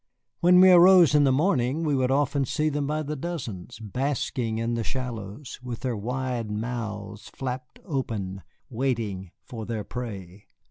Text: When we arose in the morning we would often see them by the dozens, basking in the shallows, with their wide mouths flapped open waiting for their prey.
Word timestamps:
When 0.39 0.59
we 0.61 0.71
arose 0.71 1.13
in 1.13 1.25
the 1.25 1.31
morning 1.31 1.83
we 1.83 1.93
would 1.93 2.09
often 2.09 2.43
see 2.43 2.69
them 2.69 2.87
by 2.87 3.03
the 3.03 3.15
dozens, 3.15 3.77
basking 3.77 4.57
in 4.57 4.73
the 4.73 4.83
shallows, 4.83 5.59
with 5.61 5.81
their 5.81 5.95
wide 5.95 6.49
mouths 6.49 7.29
flapped 7.29 7.77
open 7.85 8.41
waiting 8.67 9.29
for 9.43 9.67
their 9.67 9.83
prey. 9.83 10.47